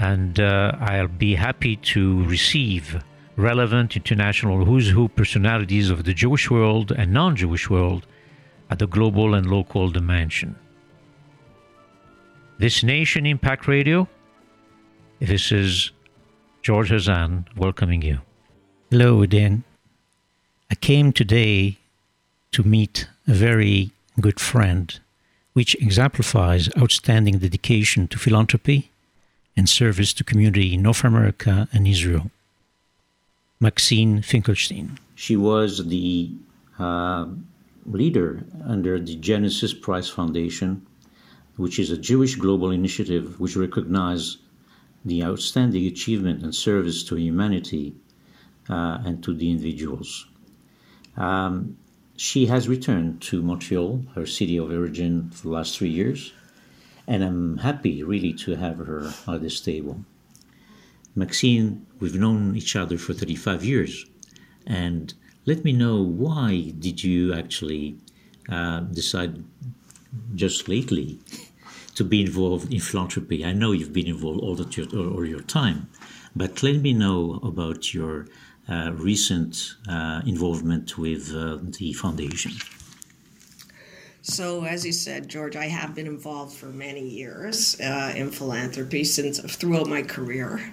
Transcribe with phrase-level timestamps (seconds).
[0.00, 3.04] And uh, I'll be happy to receive
[3.36, 8.06] relevant international who's who personalities of the Jewish world and non-Jewish world
[8.70, 10.56] at the global and local dimension.
[12.58, 14.08] This Nation Impact Radio,
[15.18, 15.90] this is
[16.62, 18.20] George Hazan welcoming you.
[18.90, 19.64] Hello, Dan.
[20.70, 21.76] I came today
[22.52, 24.98] to meet a very good friend,
[25.52, 28.90] which exemplifies outstanding dedication to philanthropy
[29.60, 32.30] and service to community in North America and Israel.
[33.60, 34.98] Maxine Finkelstein.
[35.14, 36.30] She was the
[36.78, 37.26] uh,
[37.84, 38.30] leader
[38.74, 40.70] under the Genesis Prize Foundation,
[41.56, 44.38] which is a Jewish global initiative which recognizes
[45.04, 47.94] the outstanding achievement and service to humanity
[48.70, 50.26] uh, and to the individuals.
[51.18, 51.76] Um,
[52.16, 56.32] she has returned to Montreal, her city of origin, for the last three years,
[57.06, 60.04] and I'm happy really to have her at this table.
[61.14, 64.06] Maxine, we've known each other for 35 years,
[64.66, 65.12] and
[65.46, 67.96] let me know why did you actually
[68.48, 69.42] uh, decide
[70.34, 71.18] just lately
[71.94, 73.44] to be involved in philanthropy.
[73.44, 75.88] I know you've been involved all, your, all your time,
[76.34, 78.26] but let me know about your
[78.68, 82.52] uh, recent uh, involvement with uh, the foundation.
[84.30, 89.02] So, as you said, George, I have been involved for many years uh, in philanthropy
[89.02, 90.72] since throughout my career,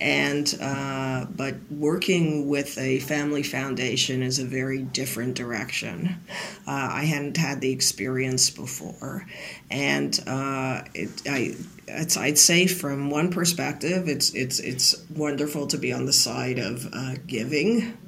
[0.00, 6.20] and uh, but working with a family foundation is a very different direction.
[6.68, 9.26] Uh, I hadn't had the experience before,
[9.70, 11.56] and uh, it, I
[11.88, 16.60] it's, I'd say from one perspective, it's it's it's wonderful to be on the side
[16.60, 17.98] of uh, giving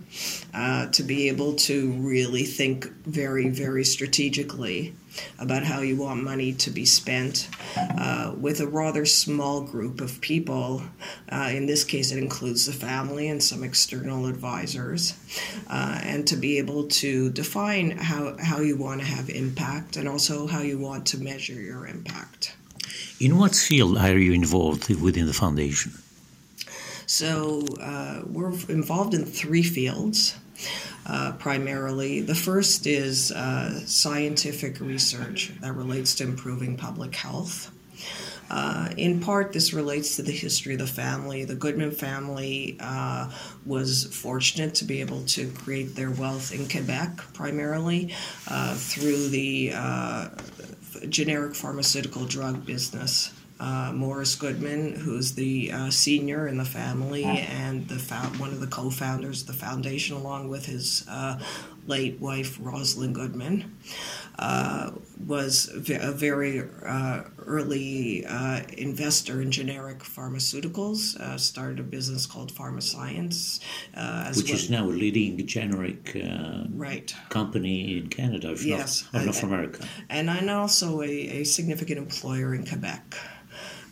[0.54, 4.94] uh, to be able to really think very, very strategically
[5.38, 10.20] about how you want money to be spent uh, with a rather small group of
[10.20, 10.82] people.
[11.30, 15.14] Uh, in this case, it includes the family and some external advisors,
[15.68, 20.08] uh, and to be able to define how, how you want to have impact and
[20.08, 22.54] also how you want to measure your impact.
[23.20, 25.92] In what field are you involved within the foundation?
[27.06, 30.36] So uh, we're involved in three fields.
[31.08, 32.20] Uh, primarily.
[32.20, 37.70] The first is uh, scientific research that relates to improving public health.
[38.50, 41.44] Uh, in part, this relates to the history of the family.
[41.44, 43.30] The Goodman family uh,
[43.64, 48.12] was fortunate to be able to create their wealth in Quebec primarily
[48.48, 50.28] uh, through the uh,
[51.08, 57.88] generic pharmaceutical drug business uh, Morris Goodman, who's the uh, senior in the family and
[57.88, 57.96] the
[58.38, 61.38] one of the co-founders of the foundation, along with his uh,
[61.86, 63.76] late wife Rosalind Goodman,
[64.38, 64.92] uh,
[65.24, 71.40] was a very uh, early uh, investor in generic pharmaceuticals.
[71.40, 73.60] started a business called Pharma Pharmascience,
[74.36, 74.54] which well.
[74.54, 76.16] is now a leading generic
[76.70, 82.54] right company in Canada, yes, North, North America, and I'm also a, a significant employer
[82.54, 83.16] in Quebec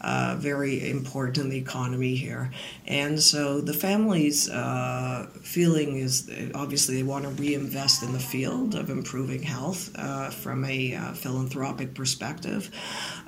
[0.05, 2.51] uh, very important in the economy here.
[2.87, 8.75] And so the family's uh, feeling is obviously they want to reinvest in the field
[8.75, 12.71] of improving health uh, from a uh, philanthropic perspective.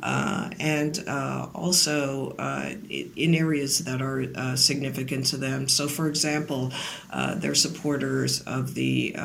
[0.02, 2.36] Uh, and uh, also
[2.90, 5.68] in areas that are significant to them.
[5.68, 6.72] So, for example,
[7.36, 9.16] they're supporters of the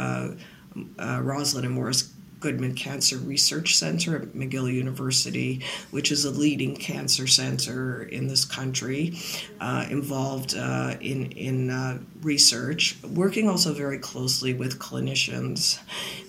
[0.98, 2.11] Rosalind and Morris
[2.42, 5.62] Goodman Cancer Research Center at McGill University,
[5.92, 9.18] which is a leading cancer center in this country,
[9.62, 15.80] uh, involved uh, in in uh, research, working also very closely with clinicians,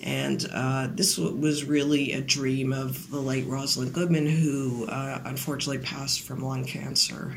[0.03, 5.21] and uh, this w- was really a dream of the late Rosalind Goodman, who uh,
[5.25, 7.35] unfortunately passed from lung cancer.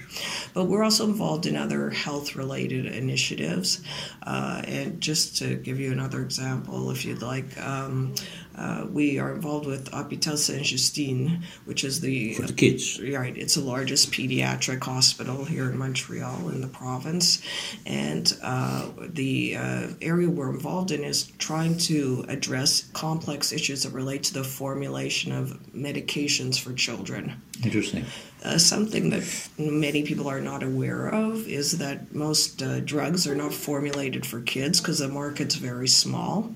[0.55, 3.83] But we're also involved in other health-related initiatives,
[4.23, 7.59] uh, and just to give you another example, if you'd like.
[7.59, 8.15] Um,
[8.57, 12.99] uh, we are involved with Hôpital Sainte-Justine, which is the for the kids.
[12.99, 17.43] Uh, right, it's the largest pediatric hospital here in Montreal in the province,
[17.85, 23.93] and uh, the uh, area we're involved in is trying to address complex issues that
[23.93, 27.41] relate to the formulation of medications for children.
[27.63, 28.05] Interesting.
[28.47, 29.25] Uh, something that
[29.59, 34.41] many people are not aware of is that most uh, drugs are not formulated for
[34.43, 36.55] kids because the market's very small,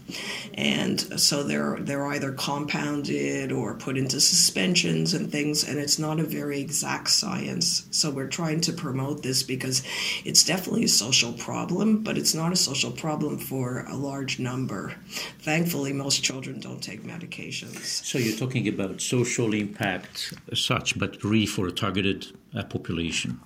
[0.55, 6.21] and so they're they're either compounded or put into suspensions and things, and it's not
[6.21, 7.89] a very exact science.
[7.91, 9.83] So we're trying to promote this because
[10.25, 14.95] it's definitely a social problem, but it's not a social problem for a large number.
[15.41, 18.05] Thankfully, most children don't take medications.
[18.05, 23.41] So you're talking about social impact such, but really for targeted uh, population.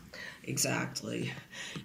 [0.46, 1.32] Exactly.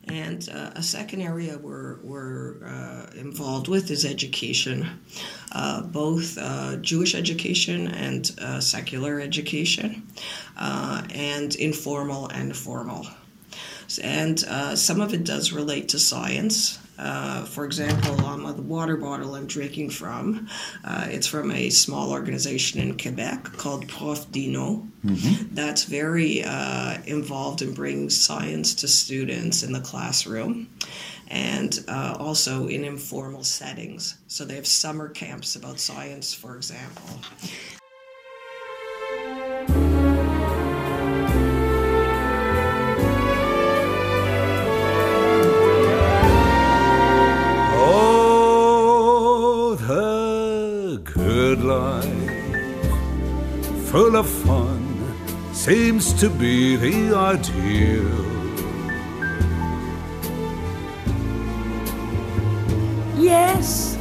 [0.07, 4.90] And uh, a second area we're, we're uh, involved with is education,
[5.51, 10.07] uh, both uh, Jewish education and uh, secular education,
[10.57, 13.06] uh, and informal and formal.
[14.04, 14.40] And
[14.78, 16.80] some of it does relate to science.
[17.00, 20.50] Uh, for example, on the water bottle I'm drinking from,
[20.84, 24.86] uh, it's from a small organization in Quebec called Prof Dino.
[25.06, 25.56] Mm-hmm.
[25.56, 30.68] That's very uh, involved in bringing science to students in the classroom
[31.30, 34.18] and uh, also in informal settings.
[34.28, 37.19] So they have summer camps about science, for example.
[55.69, 58.25] Seems to be the ideal.
[63.16, 63.95] Yes,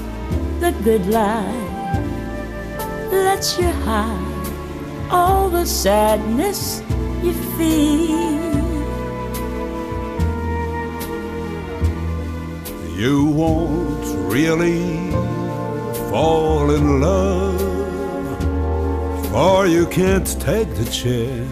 [0.60, 2.00] the good life
[3.12, 4.48] lets you hide
[5.10, 6.82] all the sadness
[7.22, 8.48] you feel.
[12.96, 15.10] You won't really
[16.08, 17.77] fall in love
[19.34, 21.48] or you can't take the chance.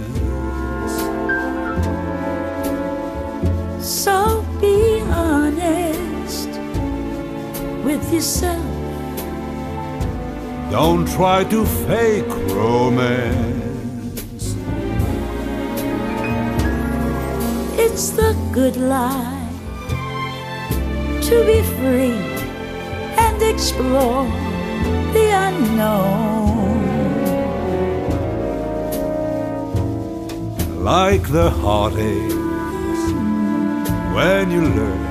[3.84, 6.48] So be honest
[7.84, 8.64] with yourself.
[10.70, 14.54] Don't try to fake romance.
[17.78, 19.34] It's the good life
[21.28, 22.18] to be free
[23.18, 24.24] and explore
[25.12, 26.45] the unknown.
[30.86, 33.02] Like the heartaches.
[34.14, 35.02] When you learn,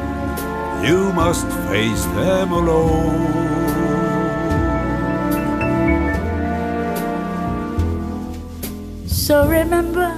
[0.86, 3.36] you must face them alone.
[9.06, 10.10] So remember,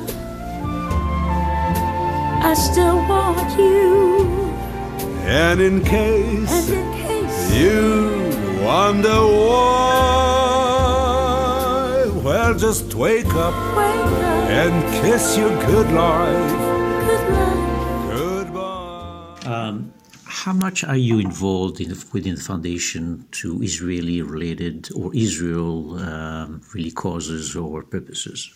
[2.50, 4.52] I still want you.
[5.26, 10.37] And in case, and in case you wonder why,
[12.58, 13.54] just wake up.
[13.78, 16.52] Wake up and kiss your good life.
[17.06, 18.18] Good life.
[18.18, 19.40] Goodbye.
[19.46, 19.94] Um,
[20.26, 26.62] how much are you involved in, within the foundation to Israeli related or Israel um,
[26.74, 28.50] really causes or purposes?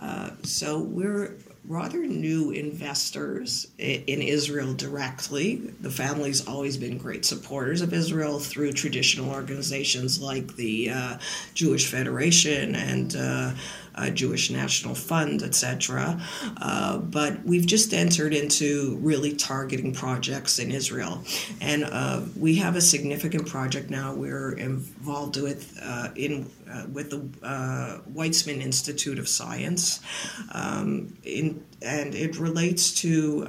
[0.00, 5.56] Uh, so we're rather new investors in Israel directly.
[5.56, 11.18] The family's always been great supporters of Israel through traditional organizations like the uh,
[11.54, 13.52] Jewish Federation and uh,
[13.94, 16.20] uh, Jewish National Fund, etc.
[16.60, 21.22] Uh, but we've just entered into really targeting projects in Israel,
[21.60, 24.14] and uh, we have a significant project now.
[24.14, 30.00] We're involved with uh, in uh, with the uh, Weizmann Institute of Science,
[30.52, 33.46] um, in, and it relates to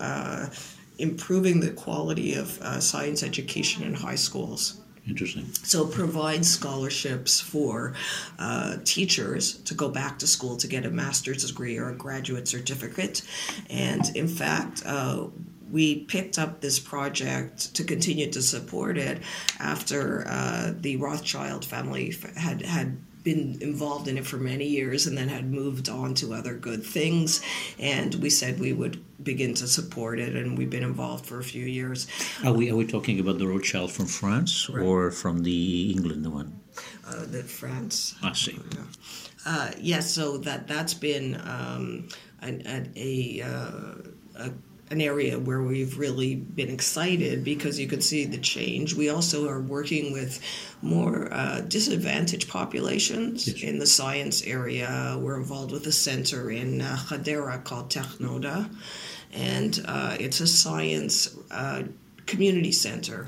[0.97, 2.47] improving the quality of
[2.81, 4.79] science education in high schools.
[5.07, 5.45] Interesting.
[5.63, 7.93] So provide scholarships for
[8.39, 12.47] uh, teachers to go back to school to get a master's degree or a graduate
[12.47, 13.21] certificate.
[13.69, 15.27] And in fact, uh,
[15.71, 19.21] we picked up this project to continue to support it
[19.59, 25.17] after uh, the Rothschild family had had been involved in it for many years and
[25.17, 27.41] then had moved on to other good things.
[27.77, 31.43] And we said we would begin to support it, and we've been involved for a
[31.43, 32.07] few years.
[32.45, 34.85] Are we are we talking about the Rothschild from France right.
[34.85, 36.61] or from the England one?
[37.05, 38.15] Uh, the France.
[38.23, 38.57] I see.
[39.45, 42.07] Uh, yes, yeah, so that that's been um,
[42.41, 44.51] an, an, a, uh, a
[44.91, 48.93] an area where we've really been excited because you can see the change.
[48.93, 50.39] We also are working with
[50.81, 53.63] more uh, disadvantaged populations yes.
[53.63, 55.17] in the science area.
[55.19, 58.69] We're involved with a center in uh, Hadera called Technoda,
[59.33, 61.83] and uh, it's a science uh,
[62.27, 63.25] community center.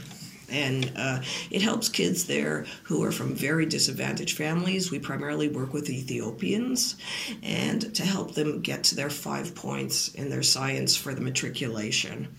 [0.50, 4.92] And uh, it helps kids there who are from very disadvantaged families.
[4.92, 6.96] We primarily work with Ethiopians,
[7.44, 12.30] and to help them get to their five points in their science for the matriculation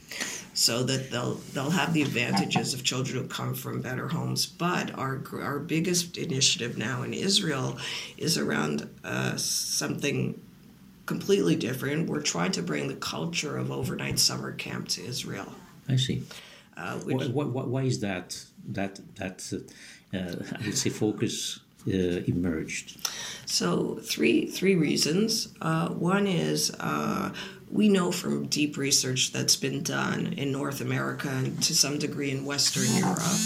[0.58, 4.44] so that they'll they'll have the advantages of children who come from better homes.
[4.44, 7.78] But our our biggest initiative now in Israel
[8.16, 10.40] is around uh, something
[11.06, 12.08] completely different.
[12.08, 15.52] We're trying to bring the culture of overnight summer camp to Israel.
[15.88, 16.24] I see.
[16.78, 19.52] Uh, which, Why, why, why is that that that
[20.14, 20.18] uh,
[20.56, 22.98] I would say focus uh, emerged?
[23.46, 25.48] So three three reasons.
[25.60, 27.32] Uh, one is uh,
[27.70, 32.30] we know from deep research that's been done in North America and to some degree
[32.30, 33.42] in Western Europe.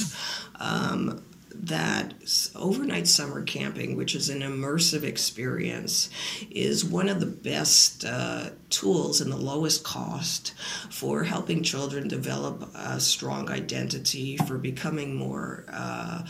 [0.61, 1.23] Um,
[1.63, 2.13] that
[2.57, 6.11] overnight summer camping, which is an immersive experience,
[6.51, 10.55] is one of the best uh, tools and the lowest cost
[10.91, 16.25] for helping children develop a strong identity, for becoming more, uh,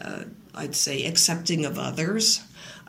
[0.00, 2.40] uh, I'd say, accepting of others.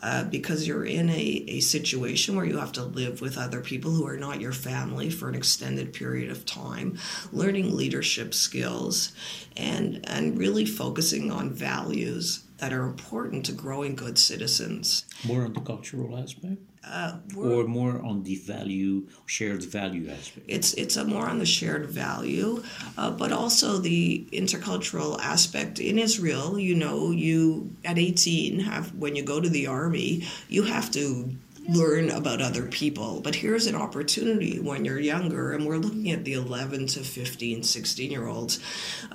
[0.01, 3.91] Uh, because you're in a, a situation where you have to live with other people
[3.91, 6.97] who are not your family for an extended period of time,
[7.33, 9.11] learning leadership skills,
[9.57, 15.05] and, and really focusing on values that are important to growing good citizens.
[15.25, 20.45] More on the cultural aspect, Uh, or more on the value shared value aspect?
[20.47, 22.63] it's it's a more on the shared value,
[22.97, 25.79] uh, but also the intercultural aspect.
[25.79, 30.63] In Israel, you know, you at 18 have when you go to the army, you
[30.63, 31.35] have to
[31.69, 33.21] learn about other people.
[33.21, 37.63] But here's an opportunity when you're younger, and we're looking at the 11 to 15,
[37.63, 38.59] 16 year olds,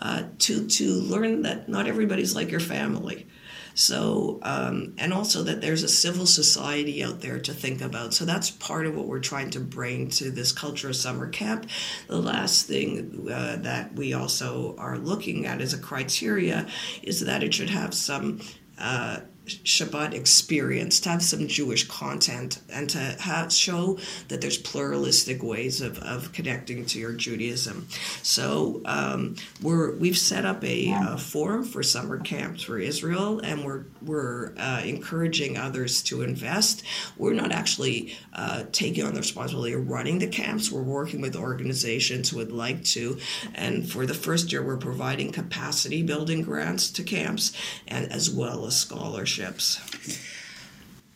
[0.01, 3.27] uh, to to learn that not everybody's like your family.
[3.75, 8.15] So, um, and also that there's a civil society out there to think about.
[8.15, 11.69] So that's part of what we're trying to bring to this culture of summer camp.
[12.07, 16.69] The last thing uh, that we also are looking at as a criteria
[17.03, 18.41] is that it should have some.
[18.79, 23.99] Uh, Shabbat experience, to have some Jewish content, and to have, show
[24.29, 27.87] that there's pluralistic ways of, of connecting to your Judaism.
[28.23, 33.85] So um, we're we've set up a, forum for summer camps for Israel, and we're
[34.01, 36.83] we're uh, encouraging others to invest.
[37.19, 40.73] We're not actually uh, taking on the responsibility of running the camps.
[40.73, 43.19] We're working with organizations who would like to,
[43.55, 47.53] and for the first year, we're providing capacity building grants to camps,
[47.87, 49.34] and as well as scholarships.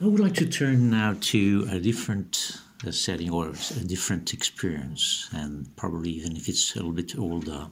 [0.01, 5.29] I would like to turn now to a different uh, setting or a different experience,
[5.33, 7.69] and probably even if it's a little bit older.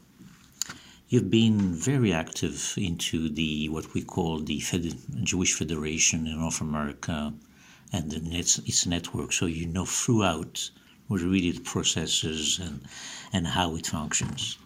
[1.09, 6.61] You've been very active into the what we call the Fed- Jewish Federation in North
[6.61, 7.33] America
[7.93, 10.71] and net, its network, so you know throughout
[11.07, 12.81] what really the processes and
[13.33, 14.59] and how it functions.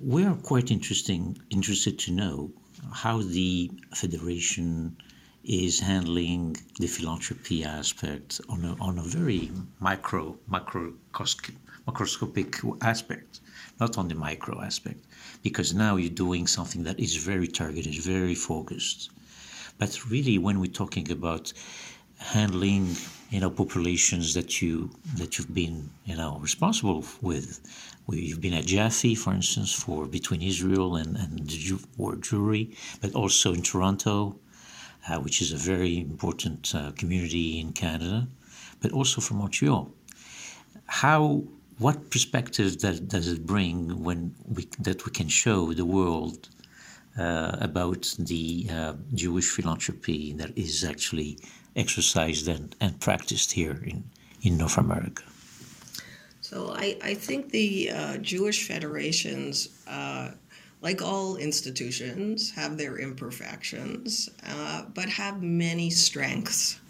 [0.00, 2.50] We are quite interesting interested to know
[2.92, 4.96] how the federation
[5.44, 11.54] is handling the philanthropy aspect on a, on a very micro, macrocos-
[11.86, 13.40] macroscopic aspect,
[13.80, 15.04] not on the micro aspect,
[15.42, 19.10] because now you're doing something that is very targeted, very focused.
[19.78, 21.52] But really, when we're talking about
[22.18, 22.96] handling,
[23.30, 27.60] you know, populations that you that you've been, you know, responsible with,
[28.16, 32.76] you've been at JAFI, for instance, for between Israel and and the Jew, war Jewry,
[33.00, 34.38] but also in Toronto,
[35.08, 38.28] uh, which is a very important uh, community in Canada,
[38.80, 39.90] but also from Montreal.
[40.86, 41.44] How,
[41.78, 46.48] what perspective does, does it bring when we, that we can show the world
[47.18, 51.38] uh, about the uh, Jewish philanthropy that is actually
[51.76, 54.04] exercised and, and practiced here in,
[54.42, 55.24] in North America?
[56.48, 60.30] So I, I think the uh, Jewish federations, uh,
[60.80, 66.80] like all institutions, have their imperfections, uh, but have many strengths.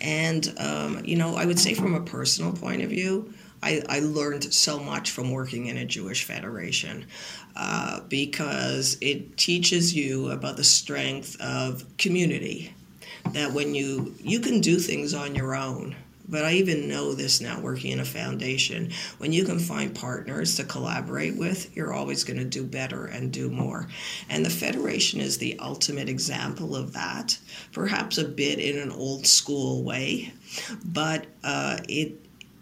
[0.00, 3.98] And, um, you know, I would say from a personal point of view, I, I
[3.98, 7.06] learned so much from working in a Jewish federation
[7.56, 12.72] uh, because it teaches you about the strength of community.
[13.32, 15.96] That when you you can do things on your own,
[16.32, 18.90] but I even know this now working in a foundation.
[19.18, 23.30] When you can find partners to collaborate with, you're always going to do better and
[23.30, 23.86] do more.
[24.30, 27.38] And the Federation is the ultimate example of that,
[27.72, 30.32] perhaps a bit in an old school way,
[30.84, 32.18] but uh, it.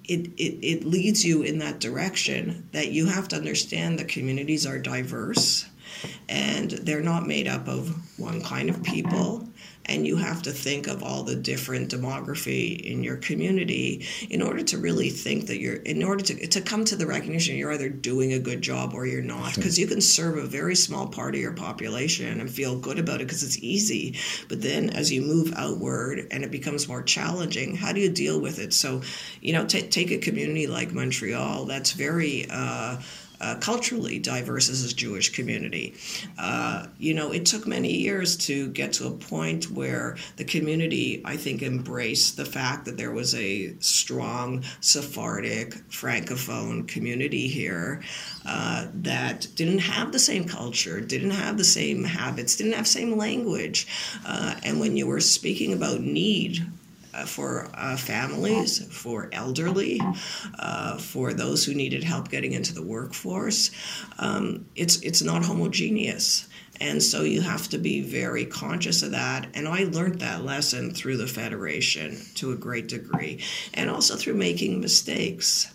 [0.09, 4.67] It, it, it leads you in that direction that you have to understand the communities
[4.67, 5.67] are diverse
[6.29, 9.49] and they're not made up of one kind of people.
[9.87, 14.63] And you have to think of all the different demography in your community in order
[14.63, 17.89] to really think that you're in order to, to come to the recognition you're either
[17.89, 19.57] doing a good job or you're not.
[19.57, 23.21] Because you can serve a very small part of your population and feel good about
[23.21, 24.17] it because it's easy.
[24.49, 28.41] But then as you move outward and it becomes more challenging how do you deal
[28.41, 28.73] with it?
[28.73, 29.03] So
[29.41, 32.99] you know t- take a community like montreal that's very uh,
[33.41, 35.95] uh, culturally diverse as a Jewish community.
[36.39, 41.23] Uh, you know, it took many years to get to a point where the community,
[41.25, 48.03] I think, embraced the fact that there was a strong Sephardic Francophone community here
[48.47, 53.17] uh, that didn't have the same culture, didn't have the same habits, didn't have same
[53.17, 53.87] language.
[54.27, 56.67] Uh, and when you were speaking about need
[57.27, 60.01] for uh, families, for elderly,
[60.59, 63.71] uh, for those who needed help getting into the workforce.
[64.19, 66.49] Um, it's it's not homogeneous.
[66.83, 69.49] And so you have to be very conscious of that.
[69.53, 73.43] And I learned that lesson through the Federation to a great degree,
[73.75, 75.71] and also through making mistakes.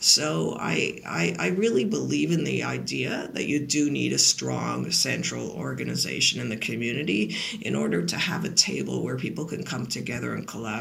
[0.00, 4.90] So I, I, I really believe in the idea that you do need a strong
[4.90, 9.86] central organization in the community in order to have a table where people can come
[9.86, 10.79] together and collaborate.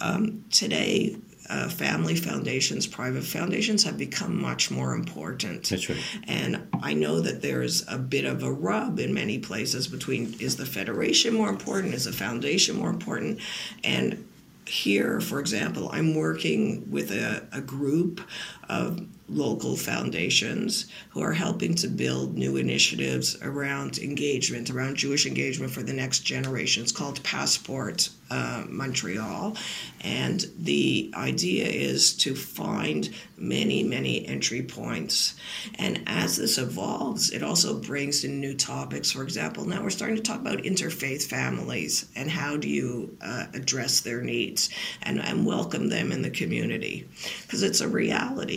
[0.00, 1.16] Um, today,
[1.50, 5.68] uh, family foundations, private foundations have become much more important.
[5.68, 5.98] That's right.
[6.26, 10.56] And I know that there's a bit of a rub in many places between is
[10.56, 13.40] the federation more important, is the foundation more important?
[13.82, 14.26] And
[14.66, 18.22] here, for example, I'm working with a, a group
[18.68, 25.72] of local foundations who are helping to build new initiatives around engagement, around Jewish engagement
[25.72, 26.82] for the next generation.
[26.82, 29.56] It's called Passport uh, Montreal.
[30.02, 35.34] And the idea is to find many, many entry points.
[35.78, 39.12] And as this evolves, it also brings in new topics.
[39.12, 43.46] For example, now we're starting to talk about interfaith families and how do you uh,
[43.54, 44.68] address their needs
[45.02, 47.08] and, and welcome them in the community.
[47.42, 48.53] Because it's a reality.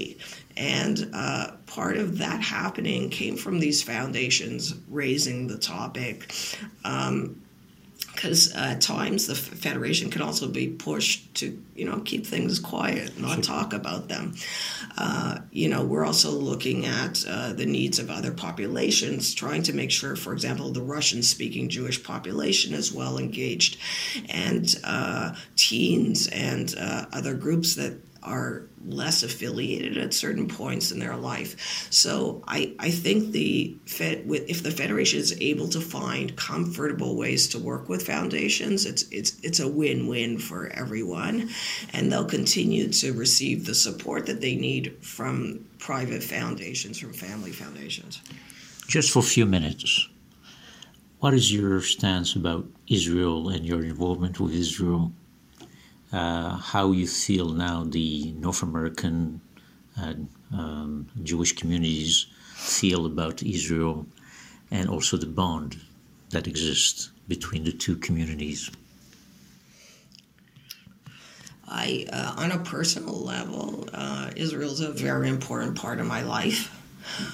[0.55, 6.33] And uh, part of that happening came from these foundations raising the topic.
[6.83, 7.41] Um,
[8.17, 12.59] because uh, at times the federation can also be pushed to you know keep things
[12.59, 14.33] quiet not talk about them
[14.97, 19.71] uh, you know we're also looking at uh, the needs of other populations trying to
[19.71, 23.77] make sure for example the russian speaking jewish population is well engaged
[24.29, 27.93] and uh, teens and uh, other groups that
[28.27, 31.87] are less affiliated at certain points in their life.
[31.89, 37.15] So I, I think the Fed, with if the Federation is able to find comfortable
[37.15, 41.49] ways to work with foundations, it's, it's, it's a win-win for everyone.
[41.93, 47.51] And they'll continue to receive the support that they need from private foundations, from family
[47.51, 48.21] foundations.
[48.87, 50.07] Just for a few minutes,
[51.19, 55.11] what is your stance about Israel and your involvement with Israel
[56.11, 59.41] how you feel now the North American
[59.99, 60.13] uh,
[60.53, 64.05] um, Jewish communities feel about Israel
[64.71, 65.79] and also the bond
[66.29, 68.69] that exists between the two communities.
[71.67, 76.21] I, uh, on a personal level, uh, Israel is a very important part of my
[76.23, 76.73] life.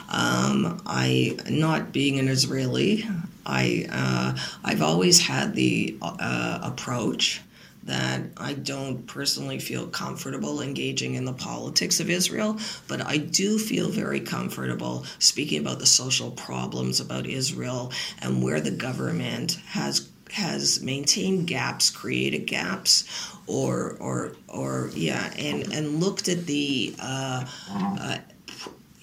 [0.10, 3.06] Um, I, not being an Israeli,
[3.46, 7.42] I, uh, I've always had the uh, approach
[7.86, 13.60] that I don't personally feel comfortable engaging in the politics of Israel, but I do
[13.60, 17.92] feel very comfortable speaking about the social problems about Israel
[18.22, 23.04] and where the government has has maintained gaps, created gaps,
[23.46, 28.18] or or or yeah, and and looked at the uh, uh,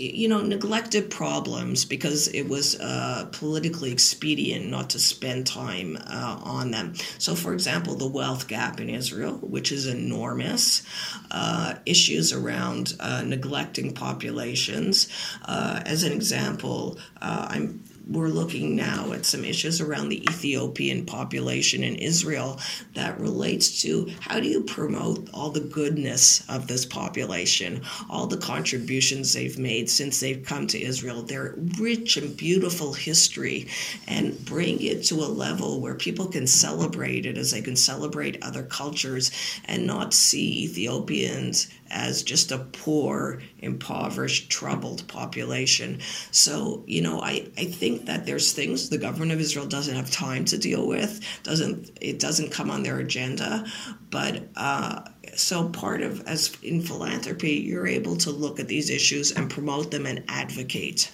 [0.00, 6.40] you know, neglected problems because it was uh, politically expedient not to spend time uh,
[6.42, 6.94] on them.
[7.18, 10.82] So, for example, the wealth gap in Israel, which is enormous,
[11.30, 15.08] uh, issues around uh, neglecting populations.
[15.44, 21.06] Uh, as an example, uh, I'm we're looking now at some issues around the Ethiopian
[21.06, 22.58] population in Israel
[22.94, 28.36] that relates to how do you promote all the goodness of this population, all the
[28.36, 33.68] contributions they've made since they've come to Israel, their rich and beautiful history,
[34.06, 38.42] and bring it to a level where people can celebrate it as they can celebrate
[38.42, 39.30] other cultures
[39.66, 45.98] and not see Ethiopians as just a poor, impoverished, troubled population.
[46.30, 50.10] So, you know, I, I think that there's things the government of Israel doesn't have
[50.10, 53.64] time to deal with, doesn't it doesn't come on their agenda.
[54.10, 55.02] But uh,
[55.34, 59.90] so part of as in philanthropy, you're able to look at these issues and promote
[59.90, 61.10] them and advocate.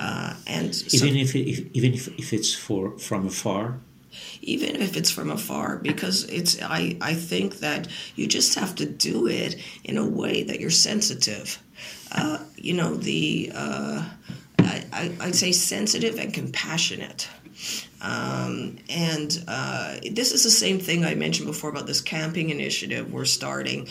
[0.00, 3.80] Uh, and so- Even if, if even if, if it's for from afar.
[4.42, 8.86] even if it's from afar because it's I, I think that you just have to
[8.86, 11.58] do it in a way that you're sensitive
[12.12, 14.08] uh, you know the uh,
[14.58, 17.28] I, i'd say sensitive and compassionate
[18.00, 23.12] um, and uh, this is the same thing i mentioned before about this camping initiative
[23.12, 23.88] we're starting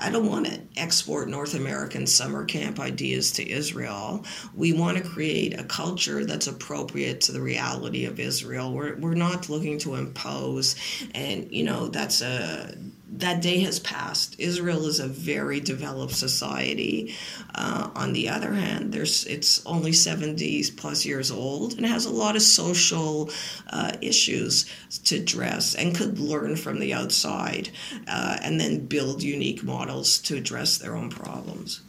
[0.00, 4.24] I don't want to export North American summer camp ideas to Israel.
[4.54, 8.72] We want to create a culture that's appropriate to the reality of Israel.
[8.72, 10.76] We're, we're not looking to impose,
[11.14, 12.76] and you know that's a
[13.10, 14.36] that day has passed.
[14.38, 17.14] Israel is a very developed society.
[17.54, 22.12] Uh, on the other hand, there's it's only 70 plus years old and has a
[22.12, 23.30] lot of social
[23.70, 24.66] uh, issues
[25.04, 27.70] to address and could learn from the outside
[28.06, 31.80] uh, and then build unique models to address their own problems.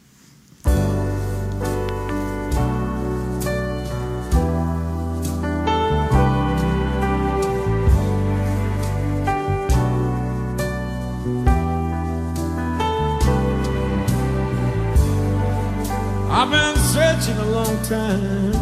[17.90, 18.52] Time.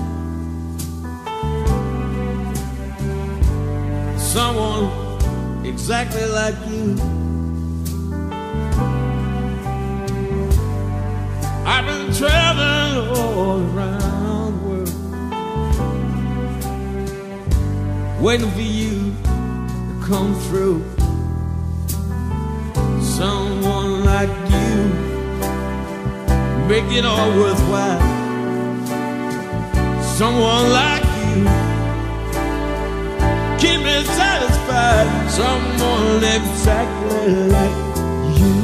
[4.18, 4.88] Someone
[5.66, 6.96] exactly like you.
[11.66, 14.92] I've been traveling all around the world,
[18.22, 20.82] waiting for you to come through.
[23.02, 24.74] Someone like you
[26.66, 28.17] make it all worthwhile.
[30.18, 31.44] Someone like you,
[33.60, 35.30] keep me satisfied.
[35.30, 37.76] Someone exactly like
[38.36, 38.54] you.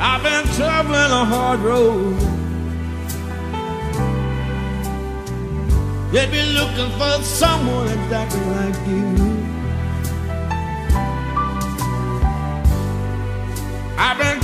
[0.00, 2.18] I've been traveling a hard road.
[6.10, 9.33] They've been looking for someone exactly like you.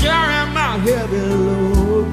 [0.08, 2.06] I've my heavy load,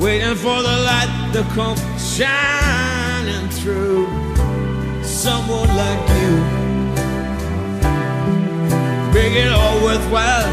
[0.00, 4.06] waiting for the light to come shining through.
[5.04, 6.32] Someone like you,
[9.14, 10.50] make it all worthwhile.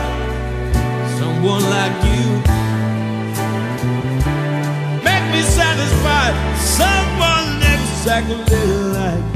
[1.17, 2.27] Someone like you,
[5.03, 6.35] make me satisfied.
[6.59, 9.32] Someone exactly like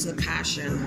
[0.00, 0.78] is the passion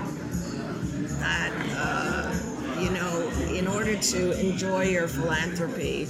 [1.20, 6.08] that uh, you know in order to enjoy your philanthropy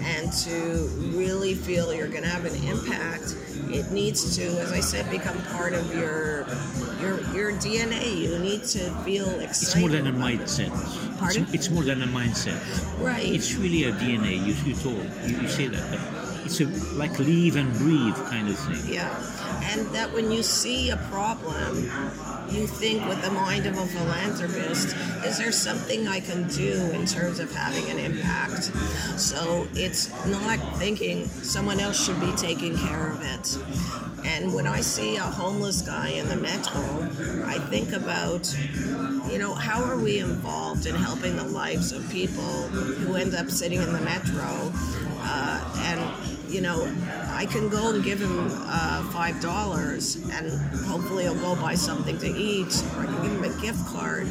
[0.00, 3.36] and to really feel you're going to have an impact
[3.68, 6.46] it needs to as i said become part of your
[7.00, 11.18] your your dna you need to feel excited It's more than a mindset.
[11.18, 11.42] Pardon?
[11.42, 12.58] It's, it's more than a mindset.
[13.02, 14.36] right It's really a DNA.
[14.46, 15.82] You, you told you, you say that,
[16.46, 18.94] it's a like leave and breathe kind of thing.
[18.94, 19.10] Yeah,
[19.72, 21.90] and that when you see a problem,
[22.50, 27.04] you think with the mind of a philanthropist, is there something I can do in
[27.04, 28.64] terms of having an impact?
[29.18, 33.58] So it's not thinking someone else should be taking care of it.
[34.24, 36.82] And when I see a homeless guy in the metro,
[37.44, 38.56] I think about,
[39.30, 43.50] you know, how are we involved in helping the lives of people who end up
[43.50, 44.72] sitting in the metro?
[45.28, 46.90] Uh, and you know,
[47.32, 50.50] I can go and give him uh, five dollars, and
[50.86, 54.26] hopefully he'll go buy something to eat, or I can give him a gift card.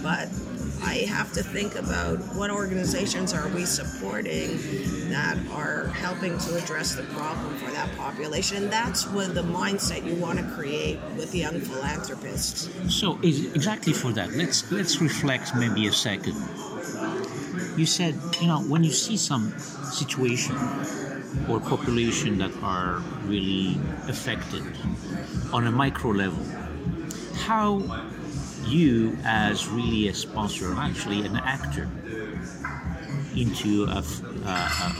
[0.00, 0.28] But
[0.84, 4.58] I have to think about what organizations are we supporting
[5.10, 8.58] that are helping to address the problem for that population.
[8.58, 12.70] And that's what the mindset you want to create with young philanthropists.
[12.94, 14.30] So exactly for that.
[14.34, 16.36] Let's let's reflect maybe a second.
[17.76, 19.52] You said you know when you see some
[19.90, 20.54] situation
[21.48, 24.62] or population that are really affected
[25.52, 26.44] on a micro level,
[27.46, 27.82] how
[28.64, 31.88] you as really a sponsor, actually an actor
[33.36, 34.02] into a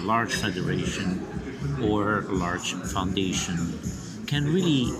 [0.03, 1.27] large federation
[1.83, 3.57] or a large foundation
[4.27, 4.93] can really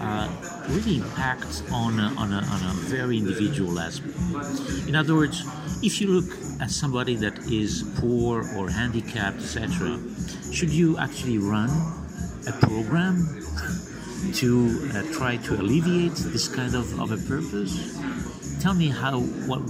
[0.00, 0.28] uh,
[0.68, 4.16] really impact on a, on, a, on a very individual aspect.
[4.88, 5.42] In other words,
[5.82, 6.30] if you look
[6.60, 9.98] as somebody that is poor or handicapped, etc.,
[10.52, 11.70] should you actually run
[12.46, 13.26] a program
[14.34, 17.98] to uh, try to alleviate this kind of, of a purpose?
[18.60, 19.60] Tell me how what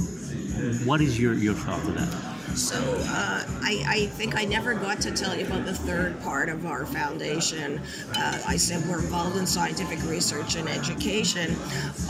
[0.85, 2.31] what is your, your thought of that?
[2.57, 6.49] So uh, I, I think I never got to tell you about the third part
[6.49, 7.81] of our foundation.
[8.17, 11.57] Uh, I said we're involved in scientific research and education.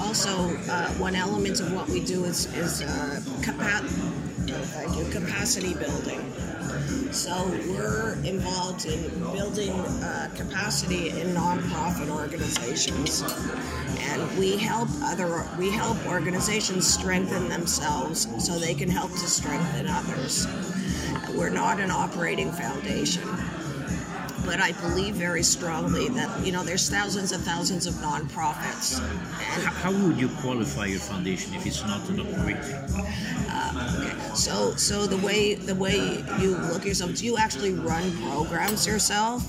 [0.01, 0.31] Also,
[0.71, 3.21] uh, one element of what we do is, is uh,
[4.51, 6.21] you, capacity building.
[7.13, 13.23] So we're involved in building uh, capacity in nonprofit organizations,
[13.99, 19.87] and we help other we help organizations strengthen themselves so they can help to strengthen
[19.89, 20.47] others.
[21.35, 23.29] We're not an operating foundation.
[24.51, 29.19] But I believe very strongly that you know there's thousands and thousands of nonprofits, and
[29.29, 32.75] How, how would you qualify your foundation if it's not an operating?
[32.99, 33.15] Okay.
[33.49, 38.11] Uh, so, so the way the way you look at yourself, do you actually run
[38.27, 39.41] programs yourself,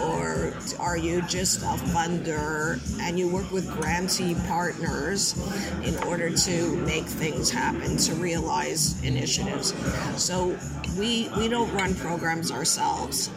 [0.00, 5.36] or are you just a funder and you work with grantee partners
[5.84, 9.74] in order to make things happen to realize initiatives?
[10.16, 10.56] So,
[10.96, 13.28] we we don't run programs ourselves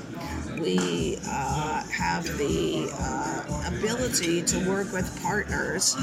[0.62, 5.96] we uh, have the uh, ability to work with partners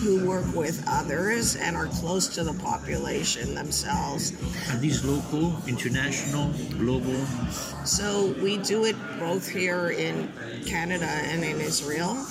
[0.00, 4.32] who work with others and are close to the population themselves.
[4.70, 7.24] Are these local, international, global?
[7.84, 10.30] So we do it both here in
[10.66, 12.26] Canada and in Israel.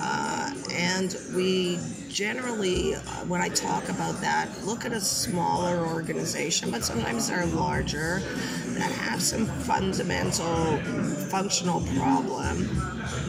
[0.00, 1.78] Uh, and we
[2.08, 7.46] generally, uh, when I talk about that, look at a smaller organization, but sometimes they're
[7.46, 8.20] larger
[8.68, 10.78] that have some fundamental
[11.28, 12.68] functional problem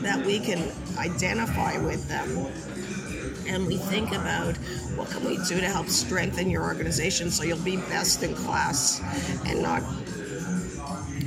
[0.01, 2.47] that we can identify with them.
[3.47, 4.57] And we think about
[4.95, 9.01] what can we do to help strengthen your organization so you'll be best in class
[9.45, 9.83] and not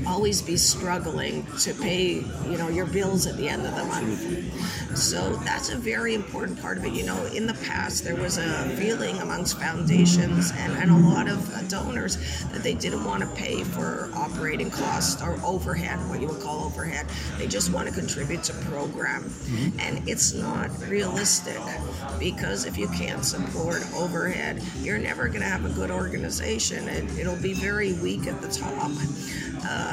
[0.07, 4.97] always be struggling to pay you know your bills at the end of the month.
[4.97, 6.93] So that's a very important part of it.
[6.93, 11.29] You know in the past there was a feeling amongst foundations and, and a lot
[11.29, 12.17] of donors
[12.51, 16.65] that they didn't want to pay for operating costs or overhead what you would call
[16.65, 17.07] overhead.
[17.39, 19.33] They just want to contribute to program.
[19.79, 21.61] And it's not realistic
[22.19, 26.89] because if you can't support overhead you're never going to have a good organization.
[26.89, 28.91] And it'll be very weak at the top.
[29.63, 29.90] Uh,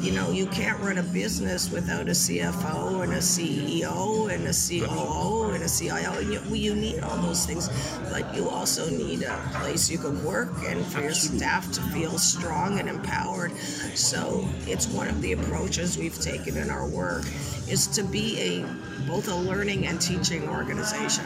[0.00, 4.52] you know, you can't run a business without a CFO and a CEO and a
[4.52, 6.12] COO and a CIO.
[6.18, 7.68] And you, you need all those things,
[8.10, 12.18] but you also need a place you can work and for your staff to feel
[12.18, 13.52] strong and empowered.
[13.94, 17.24] So it's one of the approaches we've taken in our work
[17.68, 18.66] is to be a
[19.06, 21.24] both a learning and teaching organization.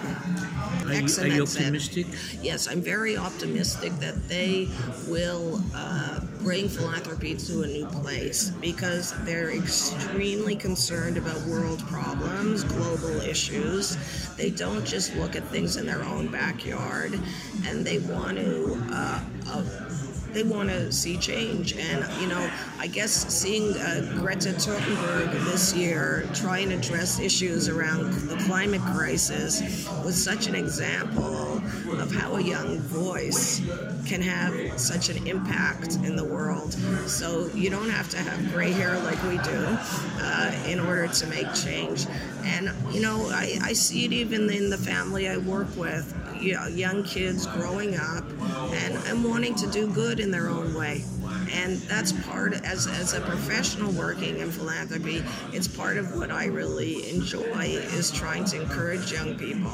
[0.86, 2.06] Are you, are you optimistic?
[2.42, 4.68] Yes, I'm very optimistic that they
[5.06, 12.64] will uh, bring philanthropy to a new place because they're extremely concerned about world problems,
[12.64, 13.96] global issues.
[14.36, 17.18] They don't just look at things in their own backyard,
[17.66, 18.82] and they want to.
[18.90, 19.20] Uh,
[19.50, 19.87] uh,
[20.32, 25.74] they want to see change, and you know, I guess seeing uh, Greta Thunberg this
[25.74, 31.62] year try and address issues around the climate crisis was such an example
[31.98, 33.60] of how a young voice
[34.06, 36.72] can have such an impact in the world.
[37.06, 39.78] So you don't have to have gray hair like we do
[40.20, 42.06] uh, in order to make change.
[42.44, 46.14] And you know, I, I see it even in the family I work with.
[46.40, 48.24] You know, young kids growing up
[48.72, 51.04] and, and wanting to do good in their own way.
[51.52, 55.22] And that's part, as, as a professional working in philanthropy,
[55.52, 57.64] it's part of what I really enjoy
[57.96, 59.72] is trying to encourage young people.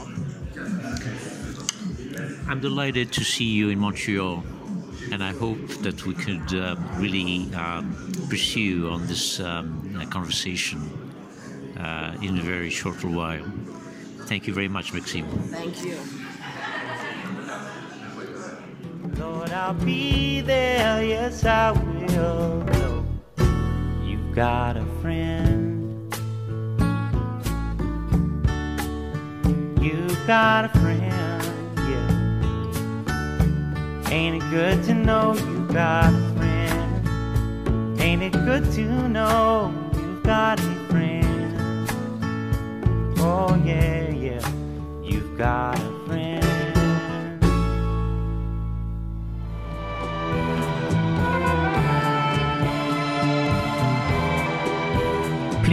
[2.48, 4.44] I'm delighted to see you in Montreal,
[5.10, 10.80] and I hope that we could uh, really um, pursue on this um, conversation
[11.78, 13.44] uh, in a very short while.
[14.26, 15.26] Thank you very much, Maxine.
[15.50, 16.23] Thank you.
[19.24, 22.62] Lord, I'll be there, yes, I will.
[24.04, 26.12] You've got a friend.
[29.82, 31.42] You've got a friend,
[31.88, 32.10] yeah.
[34.10, 38.00] Ain't it good to know you've got a friend?
[38.00, 41.88] Ain't it good to know you've got a friend?
[43.18, 44.46] Oh, yeah, yeah,
[45.02, 45.93] you've got a